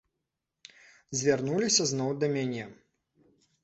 [1.21, 2.63] Звярнуліся зноў да мяне.